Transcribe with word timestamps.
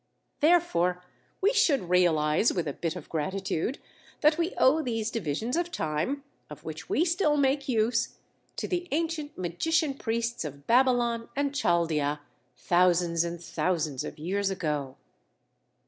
Therefore, 0.39 0.99
we 1.41 1.53
should 1.53 1.87
realize, 1.91 2.51
with 2.51 2.67
a 2.67 2.73
bit 2.73 2.95
of 2.95 3.07
gratitude, 3.07 3.77
that 4.21 4.35
we 4.35 4.55
owe 4.57 4.81
these 4.81 5.11
divisions 5.11 5.55
of 5.55 5.71
time, 5.71 6.23
of 6.49 6.63
which 6.63 6.89
we 6.89 7.05
still 7.05 7.37
make 7.37 7.69
use, 7.69 8.15
to 8.55 8.67
the 8.67 8.87
ancient 8.89 9.37
magician 9.37 9.93
priests 9.93 10.43
of 10.43 10.65
Babylon 10.65 11.29
and 11.35 11.53
Chaldea, 11.53 12.19
thousands 12.57 13.23
and 13.23 13.39
thousands 13.43 14.03
of 14.03 14.17
years 14.17 14.49
ago. 14.49 14.97